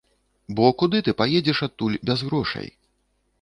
Бо 0.59 0.69
куды 0.81 1.01
ты 1.07 1.13
паедзеш 1.19 1.61
адтуль 1.67 1.99
без 2.11 2.25
грошай? 2.31 2.67